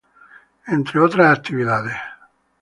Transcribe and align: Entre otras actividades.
Entre 0.65 0.99
otras 0.99 1.27
actividades. 1.37 1.93